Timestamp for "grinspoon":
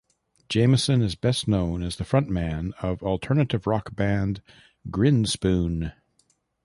4.89-5.93